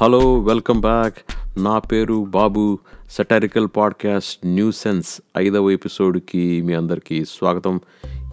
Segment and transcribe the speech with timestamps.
[0.00, 1.18] Hello welcome back.
[1.58, 2.78] నా పేరు Babu.
[3.10, 7.80] Satirical podcast new sense ఐదవ ఎపిసోడ్కి మీ అందరికీ స్వాగతం.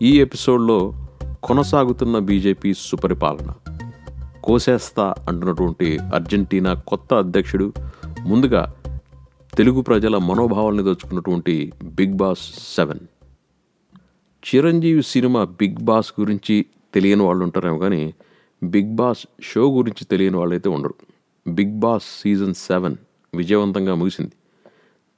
[0.02, 1.08] ఈ ఎపిసోడ్లో
[1.44, 3.54] కొనసాగుతున్న బీజేపీ సుపరిపాలన.
[4.44, 7.74] కోసేస్తా అంటున్నటువంటి అర్జెంటీనా కొత్త అధ్యక్షుడు
[8.26, 8.74] ముందుగా
[9.58, 13.00] తెలుగు ప్రజల మనోభావాల్ని దోచుకున్నటువంటి Bigg Boss seven.
[14.56, 18.14] Chiranjeevi cinema Bigg Boss గురించి తెలియని వాళ్ళు ఉంటారేమో కానీ
[18.64, 20.96] బిగ్ బాస్ షో గురించి తెలియని వాళ్ళైతే ఉండరు.
[21.48, 22.96] బిగ్ బాస్ సీజన్ సెవెన్
[23.36, 24.32] విజయవంతంగా ముగిసింది.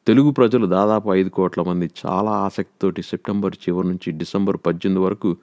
[0.07, 5.37] తెలుగు ప్రజలు దాదాపు ఐదు కోట్ల మంది చాలా ఆసక్తితోటి సెప్టెంబర్ చివరి నుంచి డిసెంబర్ పద్దెనిమిది వరకు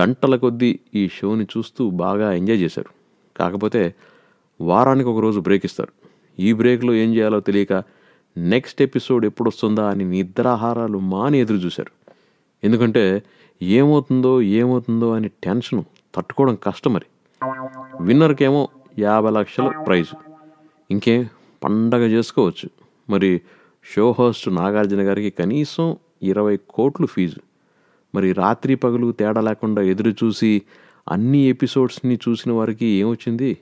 [0.00, 2.90] గంటల కొద్దీ ఈ షోని చూస్తూ బాగా ఎంజాయ్ చేశారు.
[3.38, 3.94] కాకపోతే
[4.60, 5.92] వారానికి ఒక రోజు బ్రేక్ ఇస్తారు.
[6.38, 7.84] ఈ బ్రేక్లో ఏం చేయాలో తెలియక
[8.36, 12.12] నెక్స్ట్ ఎపిసోడ్ ఎప్పుడు వస్తుందా అని నిద్రాహారాలు మాని ఎదురు చూశారు.
[12.64, 13.22] ఎందుకంటే
[13.62, 15.84] ఏమవుతుందో ఏమవుతుందో అని టెన్షన్
[16.14, 17.06] తట్టుకోవడం కష్టం మరి.
[18.00, 20.08] విన్నర్కేమో యాభై లక్షల ప్రైజ్.
[20.90, 21.28] ఇంకేం?
[21.64, 22.70] పండగ చేసుకోవచ్చు.
[23.10, 23.40] మరి
[23.94, 27.36] షో హోస్ట్ నాగార్జున గారికి కనీసం ఇరవై కోట్లు ఫీజు.
[28.14, 30.62] మరి రాత్రి పగలు తేడా లేకుండా ఎదురు చూసి
[31.08, 33.58] అన్ని ఎపిసోడ్స్ని చూసిన వారికి ఏమొచ్చింది?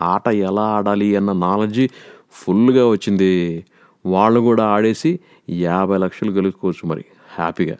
[0.00, 1.88] ఆట ఎలా ఆడాలి అన్న నాలెడ్జ్
[2.32, 3.64] ఫుల్గా వచ్చింది.
[4.06, 7.04] వాళ్ళు కూడా ఆడేసి యాభై లక్షలు గెలుచుకోవచ్చు మరి.
[7.34, 7.76] హ్యాపీగా.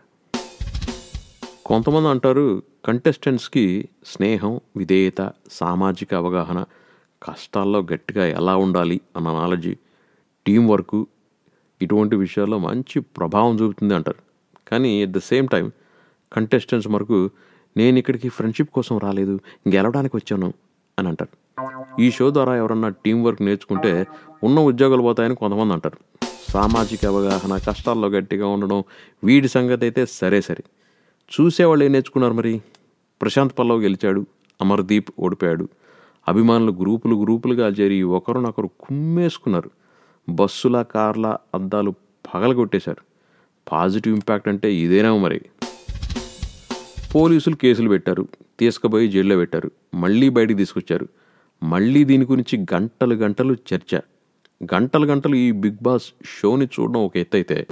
[1.70, 2.44] కొంతమంది అంటారు
[2.86, 3.64] కంటెస్టెంట్స్కి
[4.12, 5.20] స్నేహం విధేయత
[5.58, 6.60] సామాజిక అవగాహన
[7.22, 9.68] కష్టాల్లో గట్టిగా ఎలా ఉండాలి అన్న నాలెడ్జ్
[10.46, 10.96] టీం వర్క్
[11.80, 14.20] ఇటువంటి విషయాల్లో మంచి ప్రభావం చూపుతుంది అంటారు.
[14.70, 15.66] కానీ at the same time
[16.32, 17.18] contestants వరకు
[17.76, 19.36] నేను ఇక్కడికి ఫ్రెండ్షిప్ కోసం రాలేదు
[19.74, 20.48] గెలవడానికి వచ్చాను
[20.98, 21.32] అని అంటారు.
[22.00, 23.92] ఈ షో ద్వారా ఎవరన్నా టీం వర్క్ నేర్చుకుంటే
[24.48, 25.98] ఉన్న ఉద్యోగాలు పోతాయని కొంతమంది అంటారు.
[26.54, 28.78] సామాజిక అవగాహన కష్టాల్లో గట్టిగా ఉండడం
[29.24, 30.64] వీడి సంగతి అయితే సరే సరే.
[31.30, 32.62] చూసేవాళ్ళు ఏం నేర్చుకున్నారు మరి?
[33.22, 34.26] ప్రశాంత్ పల్లవ్ గెలిచాడు
[34.60, 35.68] అమర్దీప్ ఓడిపోయాడు.
[36.28, 39.70] అభిమానులు గ్రూపులు గ్రూపులుగా చేరి ఒకరినొకరు కుమ్మేసుకున్నారు.
[40.28, 41.90] బస్సుల కార్ల అద్దాలు
[42.34, 43.02] పగలగొట్టేశారు.
[43.72, 45.40] పాజిటివ్ ఇంపాక్ట్ అంటే ఇదేనా మరి?
[47.14, 48.28] పోలీసులు కేసులు పెట్టారు
[48.60, 51.08] తీసుకుపోయి జైల్లో పెట్టారు మళ్ళీ బయటికి తీసుకొచ్చారు.
[51.62, 54.00] మళ్ళీ దీని గురించి గంటలు గంటలు చర్చ.
[54.74, 57.66] గంటలు గంటలు ఈ బిగ్ బాస్ షోని చూడడం ఒక ఎత్తు అయితే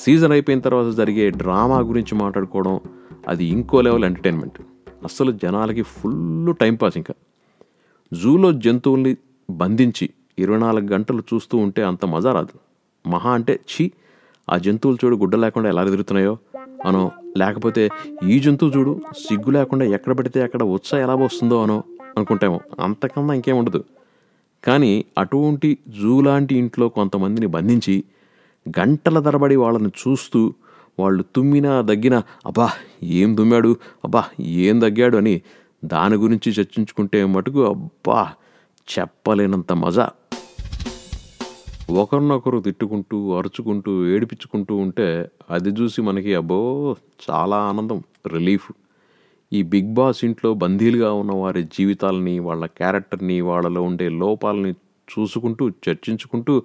[0.00, 2.80] సీజన్ అయిపోయిన తర్వాత జరిగే డ్రామా గురించి మాట్లాడుకోవడం
[3.28, 4.60] అది ఇంకో లెవెల్ ఎంటర్టైన్మెంట్.
[5.04, 7.14] అస్సలు జనాలకి ఫుల్ టైంపాస్ ఇంకా.
[8.14, 9.16] జూలో జంతువుల్ని
[9.50, 12.58] బంధించి ఇరవై నాలుగు గంటలు చూస్తూ ఉంటే అంత మజా రాదు.
[13.08, 13.90] మహా అంటే ఛీ
[14.50, 16.36] ఆ జంతువులు చూడు గుడ్డ లేకుండా ఎలా ఎదురుతున్నాయో.
[16.86, 17.88] అనో లేకపోతే
[18.28, 21.84] ఈ జంతువు చూడు సిగ్గు లేకుండా ఎక్కడ పడితే అక్కడ ఉత్సాహ ఎలా వస్తుందో అనో
[22.16, 22.60] అనుకుంటామో.
[22.80, 23.84] అంతకన్నా ఇంకేం ఉండదు.
[24.64, 28.04] కానీ అటువంటి జూ లాంటి ఇంట్లో కొంతమందిని బంధించి
[28.78, 30.54] గంటల తరబడి వాళ్ళని చూస్తూ
[31.00, 32.70] వాళ్ళు తుమ్మినా దగ్గినా అబ్బా
[33.02, 33.76] ఏం తుమ్మాడు?
[34.04, 35.16] అబ్బా ఏం దగ్గాడు?
[35.16, 35.42] అని
[35.84, 38.32] దాని గురించి చర్చించుకుంటే మటుకు అబ్బా
[38.98, 40.10] చెప్పలేనంత మజా.
[41.90, 46.96] ఒకరినొకరు తిట్టుకుంటూ అరుచుకుంటూ ఏడిపించుకుంటూ ఉంటే అది చూసి మనకి అబ్బో
[47.30, 48.72] చాలా ఆనందం రిలీఫ్.
[49.52, 54.72] ఈ బిగ్ బాస్ ఇంట్లో బందీలుగా ఉన్న వారి జీవితాలని వాళ్ళ క్యారెక్టర్ని వాళ్ళలో ఉండే లోపాలని
[55.18, 56.62] చూసుకుంటూ చర్చించుకుంటూ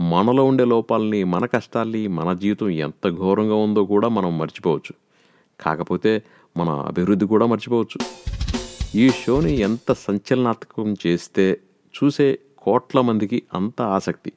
[0.00, 4.94] మనలో ఉండే లోపాలని మన కష్టాల్ని మన జీవితం ఎంత ఘోరంగా ఉందో కూడా మనం మర్చిపోవచ్చు.
[5.60, 6.22] కాకపోతే
[6.56, 8.06] మన అభివృద్ధి కూడా మర్చిపోవచ్చు.
[8.98, 11.60] ఈ షోని ఎంత సంచలనాత్మకం చేస్తే
[12.04, 14.32] చూసే కోట్ల మందికి అంత ఆసక్తి.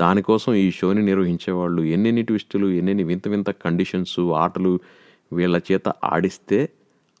[0.00, 4.80] దానికోసం ఈ షోని నిర్వహించే వాళ్ళు ఎన్నెన్ని ట్విస్టులు ఎన్నెన్ని వింత వింత కండిషన్స్ ఆటలు
[5.32, 6.68] వీళ్ళ చేత ఆడిస్తే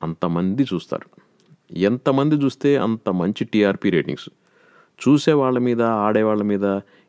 [0.02, 1.20] అంతమంది చూస్తారు.
[1.76, 4.28] ఎంతమంది చూస్తే అంత మంచి టీఆర్పీ రేటింగ్స్.
[5.08, 6.64] చూసే వాళ్ళ మీద ఆడేవాళ్ళ మీద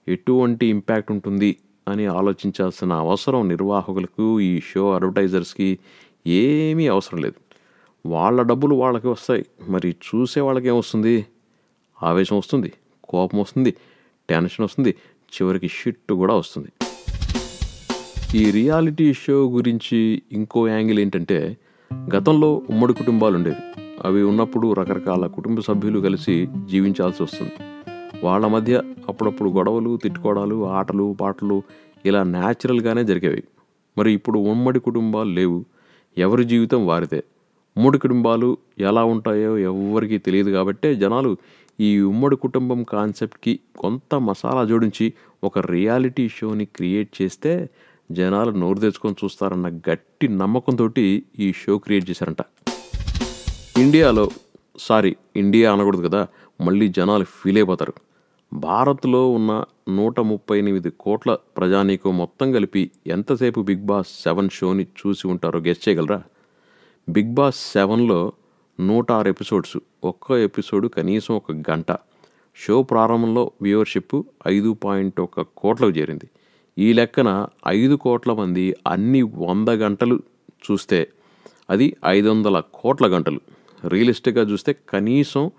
[0.07, 1.57] ఎటువంటి ఇంపాక్ట్ ఉంటుంది
[1.88, 5.79] అని ఆలోచించాల్సిన అవసరం నిర్వాహకులకు ఈ షో అడ్వర్టైజర్స్కి
[6.28, 7.57] ఏమీ అవసరం లేదు.
[8.07, 9.45] వాళ్ళ డబ్బులు వాళ్ళకి వస్తాయి.
[9.68, 11.25] మరి చూసే వాళ్ళకి ఏమొస్తుంది
[12.03, 12.73] ఆవేశం వస్తుంది
[13.03, 13.73] కోపం వస్తుంది
[14.29, 14.95] టెన్షన్ వస్తుంది
[15.34, 16.68] చివరికి షిట్ కూడా వస్తుంది.
[18.38, 21.57] ఈ రియాలిటీ షో గురించి ఇంకో యాంగిల్ ఏంటంటే
[22.16, 27.76] గతంలో ఉమ్మడి కుటుంబాలు ఉండేవి అవి ఉన్నప్పుడు రకరకాల కుటుంబ సభ్యులు కలిసి జీవించాల్సి వస్తుంది.
[28.24, 31.63] వాళ్ళ మధ్య అప్పుడప్పుడు గొడవలు తిట్టుకోవడాలు ఆటలు పాటలు
[32.06, 33.44] ఇలా న్యాచురల్గానే జరిగేవి.
[33.98, 35.65] మరి ఇప్పుడు ఉమ్మడి కుటుంబాలు లేవు.
[36.18, 37.24] ఎవరి జీవితం వారిదే.
[37.77, 41.38] ఉమ్మడి కుటుంబాలు ఎలా ఉంటాయో ఎవరికీ తెలియదు కాబట్టే జనాలు
[41.80, 45.13] ఈ ఉమ్మడి కుటుంబం కాన్సెప్ట్కి కొంత మసాలా జోడించి
[45.44, 47.69] ఒక రియాలిటీ షోని క్రియేట్ చేస్తే
[48.12, 50.89] జనాలు నోరు తెచ్చుకొని చూస్తారన్న గట్టి నమ్మకంతో
[51.39, 52.38] ఈ షో క్రియేట్ చేశారంట.
[53.77, 54.30] ఇండియాలో
[54.77, 56.27] సారీ ఇండియా అనకూడదు కదా
[56.62, 57.94] మళ్ళీ జనాలు ఫీల్ అయిపోతారు.
[58.54, 65.27] భారత్లో ఉన్న నూట ముప్పై ఎనిమిది కోట్ల ప్రజానీకం మొత్తం కలిపి ఎంతసేపు బిగ్ బాస్ సెవెన్ షోని చూసి
[65.27, 66.24] ఉంటారో గెస్ట్ చేయగలరా?
[67.09, 68.31] బిగ్ బాస్ సెవెన్లో
[68.80, 71.98] నూట ఆరు ఎపిసోడ్స్ ఒక్క ఎపిసోడ్ కనీసం ఒక గంట.
[72.56, 76.30] షో ప్రారంభంలో వ్యూవర్షిప్ ఐదు పాయింట్ ఒక కోట్లకు చేరింది.
[76.77, 80.21] ఈ లెక్కన ఐదు కోట్ల మంది అన్ని వంద గంటలు
[80.71, 81.07] చూస్తే
[81.69, 83.39] అది ఐదు వందల కోట్ల గంటలు.
[83.88, 85.51] రియలిస్టిక్గా చూస్తే కనీసం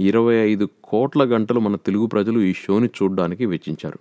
[0.00, 3.98] ఇరవై ఐదు కోట్ల గంటలు మన తెలుగు ప్రజలు ఈ షోని చూడడానికి వెచ్చించారు.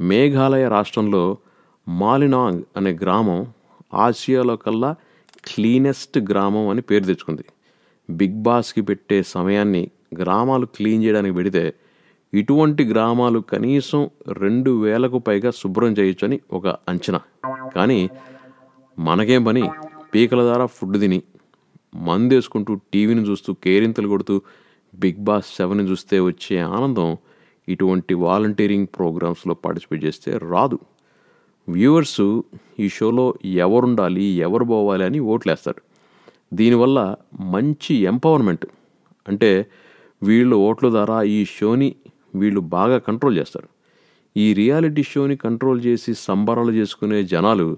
[0.00, 1.36] మేఘాలయ రాష్ట్రంలో
[1.88, 3.46] మాలినాంగ్ అనే గ్రామం
[3.94, 4.96] ఆసియాలో కల్లా
[5.44, 7.44] క్లీనెస్ట్ గ్రామం అని పేరు తెచ్చుకుంది.
[8.10, 11.74] బిగ్ బాస్కి పెట్టే సమయాన్ని గ్రామాలు క్లీన్ చేయడానికి పెడితే
[12.34, 17.20] ఇటువంటి గ్రామాలు కనీసం రెండు వేలకు పైగా శుభ్రం చేయొచ్చని ఒక అంచనా.
[17.76, 18.10] కానీ
[18.98, 19.70] మనకేం పని?
[20.14, 21.22] పీకల ద్వారా ఫుడ్ తిని
[21.94, 24.40] మందేసుకుంటూ టీవీని చూస్తూ కేరింతలు కొడుతూ
[24.94, 27.16] బిగ్ బాస్ సెవెన్ చూస్తే వచ్చే ఆనందం
[27.68, 30.78] ఇటువంటి వాలంటీరింగ్ ప్రోగ్రామ్స్లో పార్టిసిపేట్ చేస్తే రాదు.
[31.68, 32.40] వ్యూవర్స్
[32.80, 35.82] ఈ షోలో ఎవరుండాలి ఎవరు పోవాలి అని ఓట్లేస్తారు.
[36.54, 38.66] దీనివల్ల మంచి ఎంపవర్మెంట్
[39.28, 39.66] అంటే
[40.22, 41.94] వీళ్ళు ఓట్ల ద్వారా ఈ షోని
[42.34, 43.68] వీళ్ళు బాగా కంట్రోల్ చేస్తారు.
[44.36, 47.76] ఈ రియాలిటీ షోని కంట్రోల్ చేసి సంబరాలు చేసుకునే జనాలు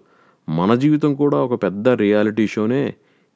[0.48, 2.94] మన జీవితం కూడా ఒక పెద్ద రియాలిటీ షోనే.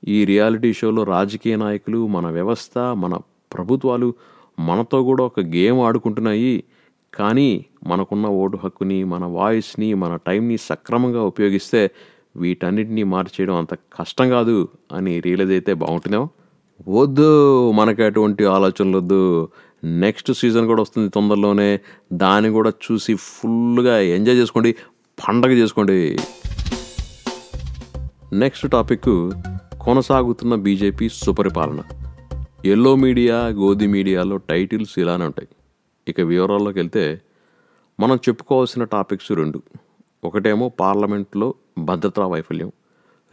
[0.08, 3.18] ఈ రియాలిటీ షోలో రాజకీయ నాయకులు మన వ్యవస్థ మన
[3.54, 4.14] ప్రభుత్వాలు
[4.58, 6.64] మనతో కూడా ఒక గేమ్ ఆడుకుంటున్నాయి.
[7.14, 11.90] కానీ మనకున్న ఓటు హక్కుని మన వాయిస్ని మన టైంని సక్రమంగా ఉపయోగిస్తే
[12.36, 16.28] వీటన్నిటిని మార్చేయడం అంత కష్టం కాదు అని రియలైజ్ అయితే బాగుంటుందేమో.
[16.88, 19.48] వద్దు మనకి అటువంటి ఆలోచనలు వద్దు.
[19.84, 21.80] నెక్స్ట్ సీజన్ కూడా వస్తుంది తొందరలోనే.
[22.12, 24.72] దాన్ని కూడా చూసి ఫుల్గా ఎంజాయ్ చేసుకోండి.
[25.28, 26.18] పండగ చేసుకోండి.
[28.32, 29.32] నెక్స్ట్ టాపిక్
[29.80, 31.80] కొనసాగుతున్న బీజేపీ సుపరిపాలన.
[32.64, 35.48] ఎల్లో మీడియా గోధి మీడియాలో టైటిల్స్ ఇలానే ఉంటాయి.
[36.08, 37.20] ఇక వివరాల్లోకి వెళ్తే
[38.00, 39.62] మనం చెప్పుకోవాల్సిన టాపిక్స్ రెండు.
[40.24, 42.72] ఒకటేమో పార్లమెంట్లో భద్రతా వైఫల్యం.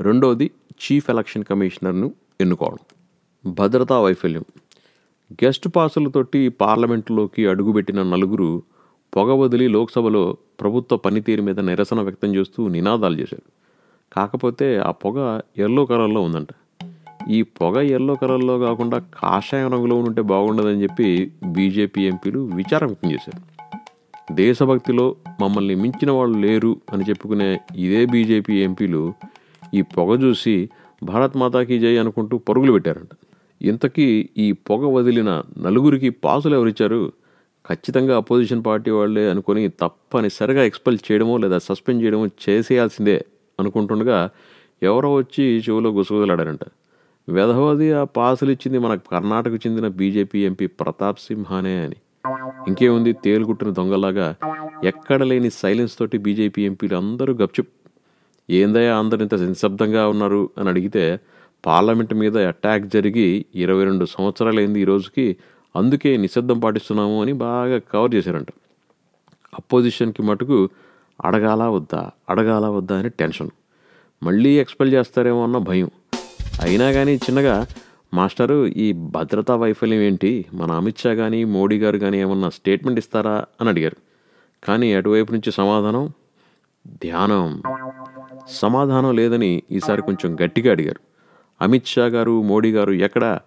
[0.01, 2.77] రెండోది చీఫ్ ఎలక్షన్ కమిషనర్ను ఎన్నుకోవడం.
[3.53, 4.45] భద్రతా వైఫల్యం.
[5.33, 8.63] గెస్ట్ పాసులతోటి పార్లమెంటులోకి అడుగుపెట్టిన నలుగురు
[9.15, 13.51] పొగ వదిలి లోక్సభలో ప్రభుత్వ పనితీరు మీద నిరసన వ్యక్తం చేస్తూ నినాదాలు చేశారు.
[14.13, 16.47] కాకపోతే ఆ పొగ ఎల్లో కలర్లో ఉందంట.
[17.27, 23.59] ఈ పొగ ఎల్లో కలర్లో కాకుండా కాషాయం రంగులో ఉంటే బాగుండదని చెప్పి బీజేపీ ఎంపీలు విచారం వ్యక్తం చేశారు.
[24.35, 29.13] దేశభక్తిలో మమ్మల్ని మించిన వాళ్ళు లేరు అని చెప్పుకునే ఇదే బీజేపీ ఎంపీలు
[29.73, 30.69] ఈ పొగ చూసి
[31.03, 33.09] భారత్ మాతాకి జై అనుకుంటూ పరుగులు పెట్టారంట.
[33.61, 37.13] ఇంతకీ ఈ పొగ వదిలిన నలుగురికి పాసులు ఎవరిచ్చారు?
[37.69, 43.25] ఖచ్చితంగా అపోజిషన్ పార్టీ వాళ్ళే అనుకొని తప్పనిసరిగా ఎక్స్పెల్ చేయడమో లేదా సస్పెండ్ చేయడమో చేసేయాల్సిందే
[43.59, 44.29] అనుకుంటుండగా
[44.83, 46.59] ఎవరో వచ్చి చెవులో గుసగుదలాడారంట
[47.29, 51.95] వెధవది ఆ పాసులు ఇచ్చింది మన కర్ణాటక చెందిన బీజేపీ ఎంపీ ప్రతాప్ సింహానే అని.
[52.67, 53.13] ఇంకేముంది?
[53.13, 54.35] తేలుగుట్టిన దొంగలాగా
[54.83, 57.67] ఎక్కడ లేని సైలెన్స్ తోటి బీజేపీ ఎంపీలు అందరూ గప్చుప్.
[58.49, 61.19] ఏందయ్యా అందరు ఇంత నిశ్శబ్దంగా ఉన్నారు అని అడిగితే
[61.65, 65.37] పార్లమెంట్ మీద అటాక్ జరిగి ఇరవై రెండు సంవత్సరాలైంది ఈ రోజుకి
[65.75, 68.47] అందుకే నిశ్శబ్దం పాటిస్తున్నాము అని బాగా కవర్ చేశారంట.
[69.53, 70.69] అపోజిషన్కి మటుకు
[71.25, 73.49] అడగాలా వద్దా అడగాలా వద్దా అని టెన్షన్.
[74.23, 75.91] మళ్ళీ ఎక్స్పెల్ చేస్తారేమో అన్న భయం.
[76.61, 77.67] అయినా కానీ చిన్నగా
[78.13, 80.45] మాస్టరు ఈ భద్రతా వైఫల్యం ఏంటి?
[80.53, 83.45] మన అమిత్ షా కానీ మోడీ గారు కానీ ఏమన్నా స్టేట్మెంట్ ఇస్తారా?
[83.61, 83.97] అని అడిగారు.
[84.63, 86.09] కానీ అటువైపు నుంచి సమాధానం
[87.03, 87.61] ధ్యానం.
[88.47, 90.99] సమాధానం లేదని ఈసారి కొంచెం గట్టిగా అడిగారు.
[91.61, 93.39] అమిత్ షా గారు మోడీ గారు ఎక్కడా?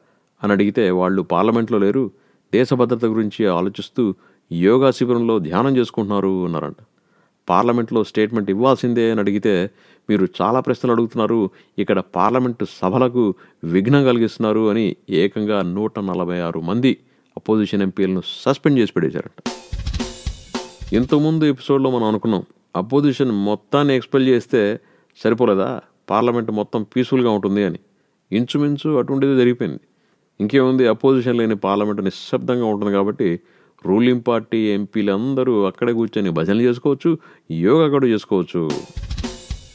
[0.43, 2.11] అని అడిగితే వాళ్ళు పార్లమెంట్లో లేరు
[2.55, 4.15] దేశ భద్రత గురించి ఆలోచిస్తూ
[4.53, 6.77] యోగా శిబిరంలో ధ్యానం చేసుకుంటున్నారు అన్నారంట.
[7.49, 9.71] పార్లమెంట్లో స్టేట్మెంట్ ఇవ్వాల్సిందే అని అడిగితే
[10.11, 11.51] మీరు చాలా ప్రశ్నలు అడుగుతున్నారు.
[11.79, 13.35] ఇక్కడ పార్లమెంటు సభలకు
[13.65, 16.97] విఘ్నం కలిగిస్తున్నారు అని ఏకంగా నూట నలభై ఆరు మంది
[17.37, 19.43] అపోజిషన్ ఎంపీలను సస్పెండ్ చేసి పెట్టేశారట.
[20.93, 22.45] ఇంతకుముందు ఎపిసోడ్లో మనం అనుకున్నాం
[22.77, 24.81] అపోజిషన్ మొత్తాన్ని ఎక్స్పెల్ చేస్తే
[25.25, 25.81] సరిపోలేదా?
[26.11, 27.79] పార్లమెంట్ మొత్తం పీస్ఫుల్గా ఉంటుంది అని.
[28.33, 29.81] ఇంచుమించు అటువంటిది జరిగిపోయింది.
[30.41, 30.87] ఇంకేముంది?
[30.87, 33.41] అపోజిషన్ లేని పార్లమెంట్ నిశ్శబ్దంగా ఉంటుంది కాబట్టి
[33.87, 37.19] రూలింగ్ పార్టీ ఎంపీలందరూ అక్కడే కూర్చొని భజనలు చేసుకోవచ్చు
[37.51, 38.71] యోగా కూడా చేసుకోవచ్చు.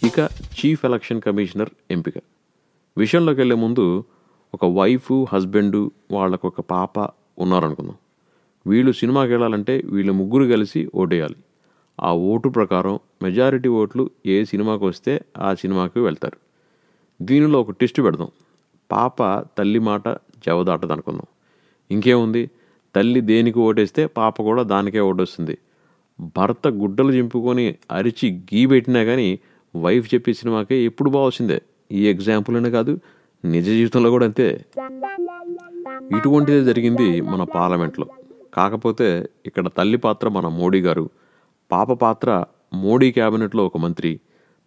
[0.03, 2.13] ఇక చీఫ్ ఎలక్షన్ కమిషనర్ ఎంపిక.
[2.97, 4.03] విషయంలోకి వెళ్ళే ముందు
[4.53, 6.99] ఒక వైఫ్ హస్బెండ్ వాళ్ళకు ఒక పాప
[7.39, 7.95] ఉన్నారనుకుందాం.
[8.67, 11.35] వీళ్ళు సినిమాకి వెళ్ళాలంటే వీళ్ళు ముగ్గురు కలిసి ఓటేయాలి.
[12.01, 16.37] ఆ ఓటు ప్రకారం మెజారిటీ ఓట్లు ఏ సినిమాకి వస్తే ఆ సినిమాకి వెళ్తారు.
[17.23, 18.27] దీనిలో ఒక టెస్ట్ పెడదాం.
[18.91, 19.23] పాప
[19.57, 20.09] తల్లి మాట
[20.45, 21.25] జవదాటదనుకుందాం.
[21.91, 22.49] ఇంకేముంది?
[22.95, 25.57] తల్లి దేనికి ఓటేస్తే పాప కూడా దానికే ఓటొస్తుంది.
[26.37, 29.39] భర్త గుడ్డలు చింపుకొని అరిచి గీ పెట్టినా కానీ
[29.75, 32.99] వైఫ్ చెప్పే సినిమాకే ఎప్పుడు బాగొచ్చిందే ఈ ఎగ్జాంపుల్ అనే కాదు
[33.45, 34.65] నిజ జీవితంలో కూడా అంతే.
[36.17, 38.07] ఇటువంటిదే జరిగింది మన పార్లమెంట్లో.
[38.53, 41.09] కాకపోతే ఇక్కడ తల్లి పాత్ర మన మోడీ గారు.
[41.71, 44.19] పాప పాత్ర మోడీ క్యాబినెట్లో ఒక మంత్రి.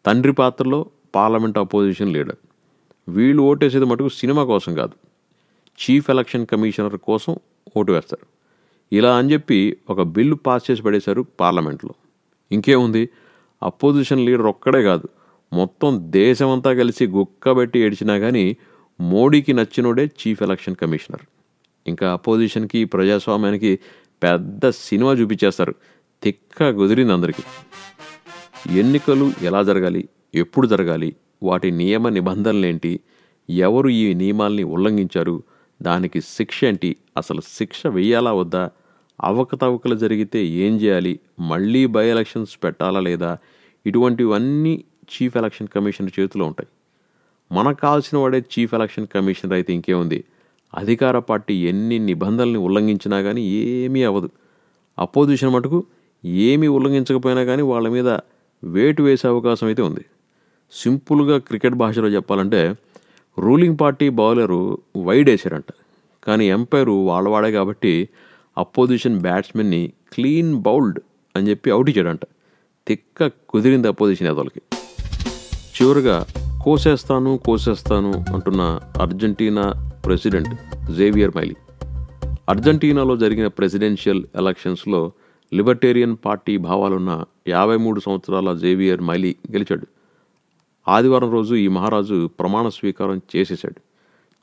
[0.06, 2.36] తండ్రి పాత్రలో పార్లమెంట్ అపోజిషన్ లీడర్.
[3.08, 4.92] వీళ్ళు ఓటేసేది మటుకు సినిమా కోసం కాదు.
[5.78, 7.36] చీఫ్ ఎలక్షన్ కమిషనర్ కోసం
[7.76, 8.26] ఓటు వేస్తారు.
[8.92, 11.94] ఇలా అని చెప్పి ఒక బిల్లు పాస్ చేసి పడేశారు పార్లమెంట్లో.
[12.52, 13.08] ఇంకేముంది?
[13.62, 15.08] అపోజిషన్ లీడర్ ఒక్కడే కాదు.
[15.52, 18.56] మొత్తం దేశమంతా కలిసి గుక్కబెట్టి ఏడ్చినా కానీ
[19.00, 21.20] మోడీకి నచ్చినోడే చీఫ్ ఎలక్షన్ కమిషనర్.
[21.86, 23.78] ఇంకా అపోజిషన్కి ప్రజాస్వామ్యానికి
[24.22, 25.74] పెద్ద సినిమా చూపించేస్తారు.
[26.22, 27.42] తిక్క కుదిరింది అందరికీ.
[28.78, 30.08] ఎన్నికలు ఎలా జరగాలి?
[30.34, 31.16] ఎప్పుడు జరగాలి?
[31.42, 33.00] వాటి నియమ నిబంధనలేంటి?
[33.50, 35.42] ఎవరు ఈ నియమాల్ని ఉల్లంఘించారు?
[35.82, 36.96] దానికి శిక్ష ఏంటి?
[37.16, 38.70] అసలు శిక్ష వెయ్యాలా వద్దా?
[39.20, 41.20] అవకతవకలు జరిగితే ఏం చేయాలి?
[41.40, 43.38] మళ్ళీ బై ఎలక్షన్స్ పెట్టాలా లేదా?
[43.86, 46.68] ఇటువంటివన్నీ చీఫ్ ఎలక్షన్ కమిషనర్ చేతిలో ఉంటాయి.
[47.52, 50.24] మనకు కావాల్సిన వాడే చీఫ్ ఎలక్షన్ కమిషనర్ అయితే ఇంకేముంది
[50.74, 54.30] అధికార పార్టీ ఎన్ని నిబంధనల్ని ఉల్లంఘించినా కానీ ఏమీ అవ్వదు.
[54.98, 55.84] అపోజిషన్ మటుకు
[56.24, 58.18] ఏమీ ఉల్లంఘించకపోయినా కానీ వాళ్ళ మీద
[58.64, 60.04] వేటు వేసే అవకాశం అయితే ఉంది.
[60.72, 62.74] సింపుల్గా క్రికెట్ భాషలో చెప్పాలంటే
[63.38, 65.64] రూలింగ్ పార్టీ బౌలరు వైడ్ వేశారంట.
[66.24, 68.08] కానీ ఎంపైరు వాళ్ళవాడే కాబట్టి
[68.58, 70.98] అపోజిషన్ బ్యాట్స్మెన్ని క్లీన్ బౌల్డ్
[71.36, 72.20] అని చెప్పి అవుట్ ఇచ్చాడంట.
[72.86, 74.60] తిక్క కుదిరింది అపోజిషన్ ఏదోలకి
[75.76, 76.26] చివరిగా
[76.62, 80.54] కోసేస్తాను కోసేస్తాను అంటున్న అర్జెంటీనా ప్రెసిడెంట్
[80.92, 81.54] జేవియర్ మైలీ.
[82.48, 85.12] అర్జెంటీనాలో జరిగిన ప్రెసిడెన్షియల్ ఎలక్షన్స్లో
[85.54, 89.86] లిబర్టేరియన్ పార్టీ భావాలున్న యాభై మూడు సంవత్సరాల జేవియర్ మైలీ గెలిచాడు.
[90.90, 93.80] ఆదివారం రోజు ఈ మహారాజు ప్రమాణ స్వీకారం చేసేశాడు.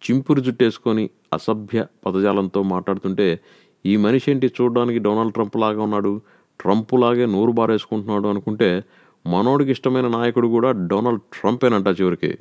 [0.02, 3.40] చింపురు జుట్టేసుకొని అసభ్య పదజాలంతో మాట్లాడుతుంటే
[3.86, 6.22] ఈ మనిషి ఏంటి చూడడానికి డొనాల్డ్ ట్రంప్ లాగా ఉన్నాడు
[6.60, 8.84] ట్రంప్ లాగే నోరు బారేసుకుంటున్నాడు అనుకుంటే
[9.28, 12.32] మనోడికి ఇష్టమైన నాయకుడు కూడా డొనాల్డ్ ట్రంపేనంట చివరికి.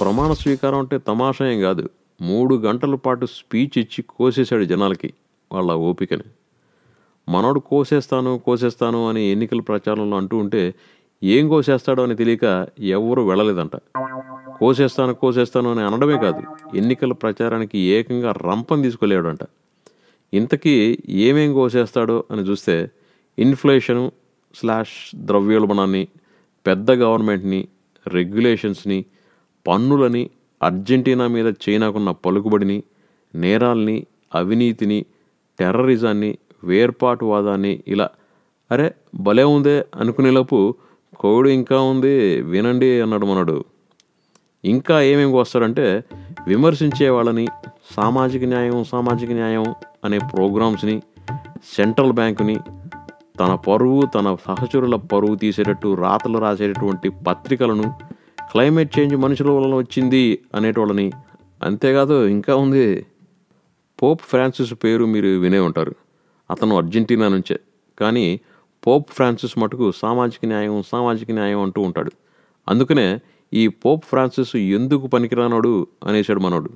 [0.00, 5.12] ప్రమాణ స్వీకారం అంటే తమాషా ఏం కాదు మూడు గంటల పాటు స్పీచ్ ఇచ్చి కోసేశాడు జనాలకి
[5.52, 6.28] వాళ్ళ ఓపికని.
[7.28, 10.74] మనోడు కోసేస్తాను కోసేస్తాను అని ఎన్నికల ప్రచారంలో అంటూ ఉంటే
[11.22, 12.44] ఏం కోసేస్తాడో అని తెలియక
[12.78, 13.76] ఎవరు వెళ్ళలేదంట.
[14.58, 16.42] కోసేస్తాను కోసేస్తాను అని అనడమే కాదు
[16.76, 19.42] ఎన్నికల ప్రచారానికి ఏకంగా రంపం తీసుకెళ్ళాడంట.
[20.32, 22.90] ఇంతకీ ఏమేం కోసేస్తాడో అని చూస్తే
[23.38, 24.12] ఇన్ఫ్లేషను
[24.54, 26.08] స్లాష్ ద్రవ్యోల్బణాన్ని
[26.66, 27.68] పెద్ద గవర్నమెంట్ని
[28.06, 29.04] రెగ్యులేషన్స్ని
[29.66, 30.30] పన్నులని
[30.62, 32.84] అర్జెంటీనా మీద చైనాకున్న పలుకుబడిని
[33.34, 35.06] నేరాల్ని అవినీతిని
[35.58, 38.08] టెర్రరిజాన్ని వేర్పాటువాదాన్ని ఇలా
[38.70, 40.58] అరే భలే ఉందే అనుకునేలోపు
[41.20, 43.64] కోవిడ్ ఇంకా ఉంది వినండి అన్నాడు మనడు.
[44.64, 46.04] ఇంకా ఏమేమి వస్తాడంటే
[46.46, 47.46] విమర్శించే వాళ్ళని
[47.96, 49.64] సామాజిక న్యాయం సామాజిక న్యాయం
[50.04, 51.02] అనే ప్రోగ్రామ్స్ని
[51.76, 52.56] సెంట్రల్ బ్యాంకుని
[53.40, 57.94] తన పరువు తన సహచరుల పరువు తీసేటట్టు రాతలు రాసేటటువంటి పత్రికలను
[58.52, 61.12] క్లైమేట్ చేంజ్ మనుషుల వలన వచ్చింది అనేటోళ్ళని
[61.62, 63.06] అంతేకాదు ఇంకా ఉంది.
[64.02, 65.94] పోప్ ఫ్రాన్సిస్ పేరు మీరు వినే ఉంటారు.
[66.50, 67.60] అతను అర్జెంటీనా నుంచే.
[68.00, 68.40] కానీ
[68.86, 72.10] పోప్ ఫ్రాన్సిస్ మటుకు సామాజిక న్యాయం సామాజిక న్యాయం అంటూ ఉంటాడు.
[72.68, 73.18] అందుకనే
[73.54, 76.70] ఈ పోప్ ఫ్రాన్సిస్ ఎందుకు పనికిరానోడు అనేసాడు మనోడు.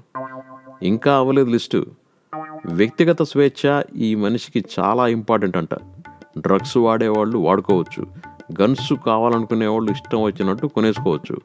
[0.83, 1.87] ఇంకా అవ్వలేదు లిస్టు.
[2.67, 5.75] వ్యక్తిగత స్వేచ్ఛ ఈ మనిషికి చాలా ఇంపార్టెంట్ అంట.
[6.39, 8.07] డ్రగ్స్ వాడేవాళ్ళు వాడుకోవచ్చు.
[8.61, 11.37] గన్స్ కావాలనుకునే వాళ్ళు ఇష్టం వచ్చినట్టు కొనేసుకోవచ్చు.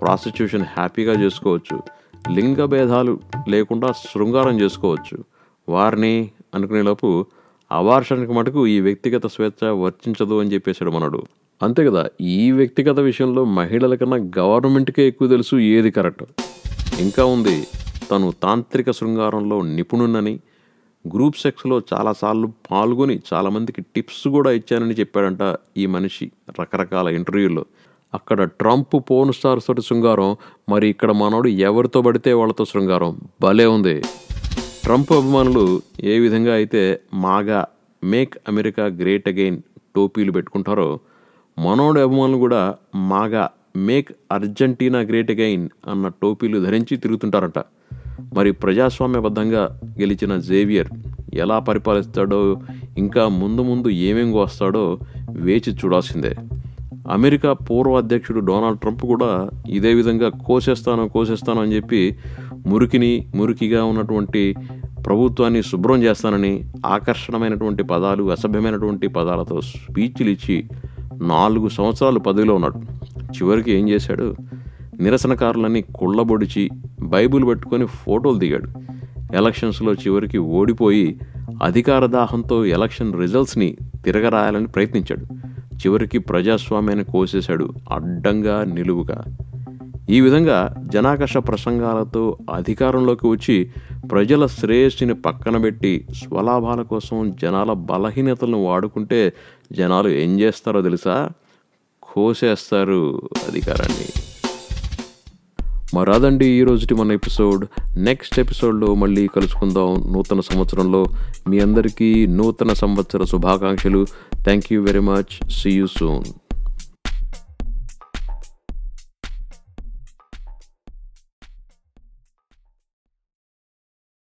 [0.00, 1.82] ప్రాసిక్యూషన్ హ్యాపీగా చేసుకోవచ్చు.
[2.30, 5.24] లింగ భేదాలు లేకుండా శృంగారం చేసుకోవచ్చు.
[5.68, 7.26] వారిని అనుకునేలోపు
[7.74, 11.20] అవార్షణకు మటుకు ఈ వ్యక్తిగత స్వేచ్ఛ వర్తించదు అని చెప్పేశాడు మనడు.
[11.62, 16.24] అంతే కదా ఈ వ్యక్తిగత విషయంలో మహిళల కన్నా గవర్నమెంట్కే ఎక్కువ తెలుసు ఏది కరెక్ట్.
[17.00, 17.56] ఇంకా ఉంది
[18.10, 20.34] తను తాంత్రిక శృంగారంలో నిపుణునని
[21.04, 27.64] గ్రూప్ సెక్స్లో చాలాసార్లు పాల్గొని చాలామందికి టిప్స్ కూడా ఇచ్చానని చెప్పాడంట ఈ మనిషి రకరకాల ఇంటర్వ్యూల్లో.
[28.14, 30.36] అక్కడ ట్రంప్ పోన్ స్టార్స్ తోటి శృంగారం
[30.68, 33.20] మరి ఇక్కడ మనోడు ఎవరితో పడితే వాళ్ళతో శృంగారం.
[33.42, 33.96] భలే ఉంది.
[34.84, 37.64] ట్రంప్ అభిమానులు ఏ విధంగా అయితే మాగా
[38.04, 39.58] మేక్ అమెరికా గ్రేట్ అగైన్
[39.96, 41.00] టోపీలు పెట్టుకుంటారో
[41.58, 43.44] మనోడి అభిమానులు కూడా మాగా
[43.76, 47.58] మేక్ అర్జెంటీనా గ్రేట్ అగైన్ అన్న టోపీలు ధరించి తిరుగుతుంటారట.
[48.34, 50.90] మరి ప్రజాస్వామ్యబద్ధంగా గెలిచిన జేవియర్
[51.34, 52.56] ఎలా పరిపాలిస్తాడో
[52.98, 54.98] ఇంకా ముందు ముందు ఏమేం వస్తాడో
[55.30, 56.34] వేచి చూడాల్సిందే.
[57.10, 62.16] అమెరికా పూర్వ అధ్యక్షుడు డొనాల్డ్ ట్రంప్ కూడా ఇదే విధంగా కోసేస్తాను కోసేస్తాను అని చెప్పి
[62.66, 64.54] మురికిని మురికిగా ఉన్నటువంటి
[65.06, 70.68] ప్రభుత్వాన్ని శుభ్రం చేస్తానని ఆకర్షణమైనటువంటి పదాలు అసభ్యమైనటువంటి పదాలతో స్పీచ్లు ఇచ్చి
[71.22, 72.78] నాలుగు సంవత్సరాలు పదవిలో ఉన్నాడు.
[73.24, 74.34] చివరికి ఏం చేశాడు?
[75.00, 76.70] నిరసనకారులని కుళ్ళబొడిచి
[77.02, 78.68] బైబుల్ పెట్టుకొని ఫోటోలు దిగాడు.
[79.36, 81.20] ఎలక్షన్స్లో చివరికి ఓడిపోయి
[81.62, 85.24] అధికార దాహంతో ఎలక్షన్ రిజల్ట్స్ని తిరగరాయాలని ప్రయత్నించాడు.
[85.74, 89.24] చివరికి ప్రజాస్వామ్యాన్ని కోసేశాడు అడ్డంగా నిలువుగా.
[90.10, 93.70] ఈ విధంగా జనాకర్ష ప్రసంగాలతో అధికారంలోకి వచ్చి
[94.10, 99.32] ప్రజల శ్రేయస్సుని పక్కన పెట్టి స్వలాభాల కోసం జనాల బలహీనతలను వాడుకుంటే
[99.72, 101.30] జనాలు ఏం చేస్తారో తెలుసా?
[102.02, 104.06] కోసేస్తారు అధికారాన్ని.
[105.94, 107.66] మరాదండి ఈరోజుటి ఈ రోజుటి మన ఎపిసోడ్.
[107.96, 111.06] నెక్స్ట్ ఎపిసోడ్లో మళ్ళీ కలుసుకుందాం నూతన సంవత్సరంలో.
[111.48, 114.06] మీ అందరికీ నూతన సంవత్సర శుభాకాంక్షలు.
[114.34, 115.50] Thank you very much.
[115.50, 116.24] See you soon